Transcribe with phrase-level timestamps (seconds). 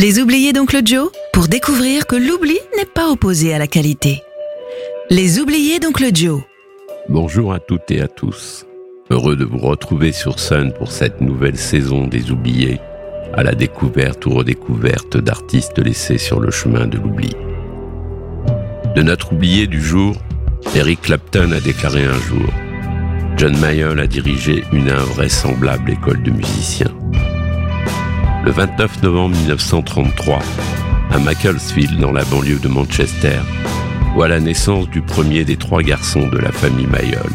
[0.00, 4.22] Les oubliés d'Oncle Joe pour découvrir que l'oubli n'est pas opposé à la qualité.
[5.10, 6.40] Les oubliés d'Oncle Joe.
[7.10, 8.64] Bonjour à toutes et à tous.
[9.10, 12.80] Heureux de vous retrouver sur Sun pour cette nouvelle saison des oubliés,
[13.34, 17.36] à la découverte ou redécouverte d'artistes laissés sur le chemin de l'oubli.
[18.96, 20.16] De notre oublié du jour,
[20.74, 22.48] Eric Clapton a déclaré un jour
[23.36, 26.94] John Mayall a dirigé une invraisemblable école de musiciens.
[28.42, 30.38] Le 29 novembre 1933,
[31.10, 33.38] à Macclesfield, dans la banlieue de Manchester,
[34.14, 37.30] voit la naissance du premier des trois garçons de la famille Mayall.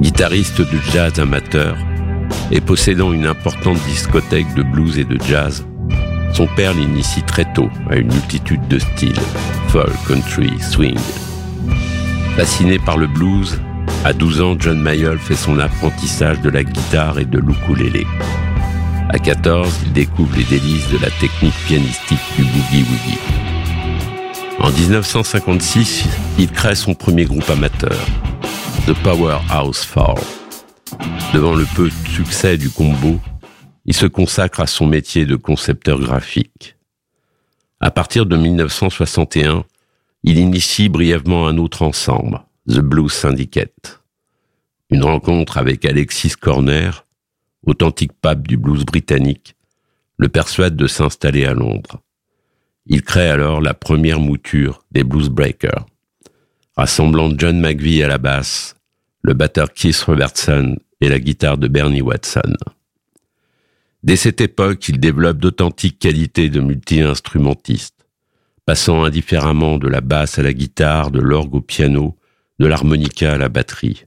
[0.00, 1.76] Guitariste de jazz amateur
[2.50, 5.66] et possédant une importante discothèque de blues et de jazz,
[6.32, 9.20] son père l'initie très tôt à une multitude de styles,
[9.68, 10.98] folk, country, swing.
[12.36, 13.60] Fasciné par le blues,
[14.04, 18.06] à 12 ans, John Mayall fait son apprentissage de la guitare et de l'ukulélé.
[19.10, 23.18] À 14, il découvre les délices de la technique pianistique du boogie-woogie.
[24.58, 27.98] En 1956, il crée son premier groupe amateur,
[28.86, 30.18] The Powerhouse Four.
[31.34, 33.20] Devant le peu de succès du combo,
[33.84, 36.76] il se consacre à son métier de concepteur graphique.
[37.80, 39.64] À partir de 1961,
[40.22, 44.02] il initie brièvement un autre ensemble, The Blues Syndicate.
[44.88, 47.03] Une rencontre avec Alexis Corner,
[47.66, 49.56] authentique pape du blues britannique,
[50.16, 52.00] le persuade de s'installer à Londres.
[52.86, 55.86] Il crée alors la première mouture des Blues Breakers,
[56.76, 58.76] rassemblant John McVie à la basse,
[59.22, 62.54] le batteur Keith Robertson et la guitare de Bernie Watson.
[64.02, 68.06] Dès cette époque, il développe d'authentiques qualités de multi-instrumentiste,
[68.66, 72.16] passant indifféremment de la basse à la guitare, de l'orgue au piano,
[72.58, 74.04] de l'harmonica à la batterie.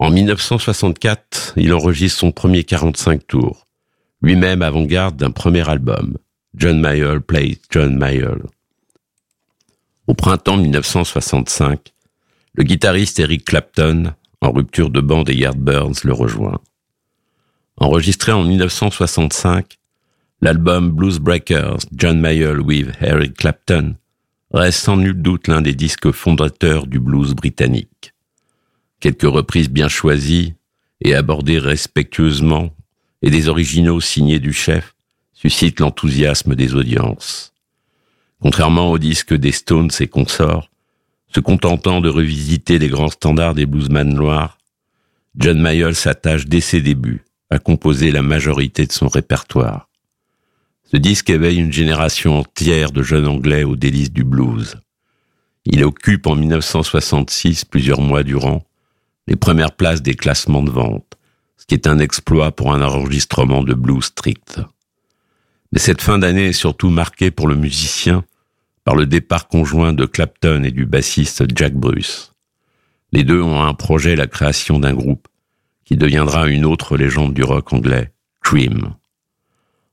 [0.00, 3.66] En 1964, il enregistre son premier 45 tours,
[4.22, 6.16] lui-même avant-garde d'un premier album,
[6.54, 8.40] John Mayall Plays John Mayall.
[10.06, 11.92] Au printemps 1965,
[12.54, 16.60] le guitariste Eric Clapton, en rupture de bande des Yardbirds, le rejoint.
[17.76, 19.76] Enregistré en 1965,
[20.40, 23.96] l'album Blues Breakers John Mayall with Eric Clapton
[24.50, 28.14] reste sans nul doute l'un des disques fondateurs du blues britannique.
[29.00, 30.54] Quelques reprises bien choisies
[31.00, 32.70] et abordées respectueusement
[33.22, 34.94] et des originaux signés du chef
[35.32, 37.54] suscitent l'enthousiasme des audiences.
[38.40, 40.70] Contrairement aux disques des Stones et consorts,
[41.34, 44.58] se contentant de revisiter les grands standards des bluesman noirs,
[45.36, 49.88] John Mayall s'attache dès ses débuts à composer la majorité de son répertoire.
[50.90, 54.76] Ce disque éveille une génération entière de jeunes Anglais aux délices du blues.
[55.64, 58.64] Il occupe en 1966, plusieurs mois durant,
[59.30, 61.16] les premières places des classements de vente,
[61.56, 64.60] ce qui est un exploit pour un enregistrement de blues strict.
[65.70, 68.24] Mais cette fin d'année est surtout marquée pour le musicien
[68.82, 72.32] par le départ conjoint de Clapton et du bassiste Jack Bruce.
[73.12, 75.28] Les deux ont un projet, la création d'un groupe
[75.84, 78.94] qui deviendra une autre légende du rock anglais, Cream.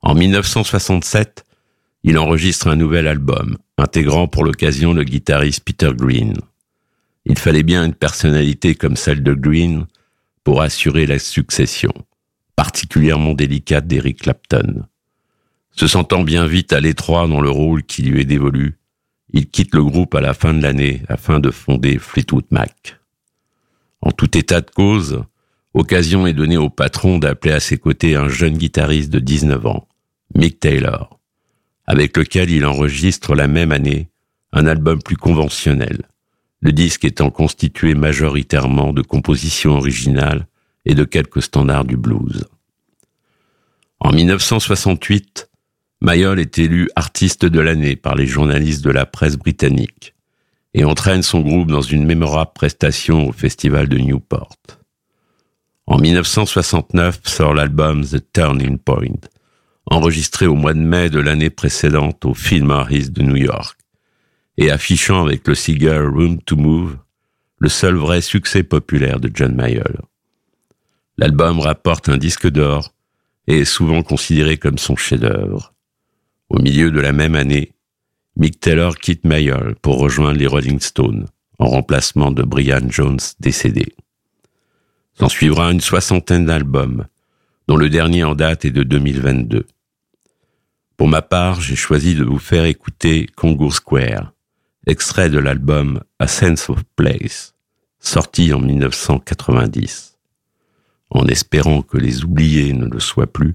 [0.00, 1.44] En 1967,
[2.04, 6.34] il enregistre un nouvel album, intégrant pour l'occasion le guitariste Peter Green.
[7.26, 9.86] Il fallait bien une personnalité comme celle de Green
[10.42, 11.92] pour assurer la succession,
[12.54, 14.84] particulièrement délicate d'Eric Clapton.
[15.72, 18.78] Se sentant bien vite à l'étroit dans le rôle qui lui est dévolu,
[19.32, 23.00] il quitte le groupe à la fin de l'année afin de fonder Fleetwood Mac.
[24.00, 25.24] En tout état de cause,
[25.72, 29.88] occasion est donnée au patron d'appeler à ses côtés un jeune guitariste de 19 ans,
[30.36, 31.18] Mick Taylor,
[31.86, 34.08] avec lequel il enregistre la même année
[34.52, 36.02] un album plus conventionnel,
[36.64, 40.46] le disque étant constitué majoritairement de compositions originales
[40.86, 42.46] et de quelques standards du blues.
[44.00, 45.50] En 1968,
[46.00, 50.14] Mayol est élu artiste de l'année par les journalistes de la presse britannique
[50.72, 54.56] et entraîne son groupe dans une mémorable prestation au festival de Newport.
[55.86, 59.20] En 1969 sort l'album The Turning Point,
[59.84, 63.83] enregistré au mois de mai de l'année précédente au Philharmonic de New York
[64.56, 66.98] et affichant avec le single Room to Move
[67.58, 70.02] le seul vrai succès populaire de John Mayall.
[71.16, 72.92] L'album rapporte un disque d'or
[73.46, 75.72] et est souvent considéré comme son chef-d'œuvre.
[76.50, 77.72] Au milieu de la même année,
[78.36, 81.26] Mick Taylor quitte Mayall pour rejoindre les Rolling Stones
[81.58, 83.94] en remplacement de Brian Jones décédé.
[85.18, 87.06] S'en suivra une soixantaine d'albums,
[87.68, 89.66] dont le dernier en date est de 2022.
[90.96, 94.33] Pour ma part, j'ai choisi de vous faire écouter Congo Square,
[94.86, 97.54] extrait de l'album A Sense of Place,
[98.00, 100.18] sorti en 1990.
[101.10, 103.54] En espérant que les oubliés ne le soient plus,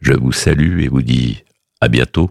[0.00, 1.44] je vous salue et vous dis
[1.80, 2.30] À bientôt.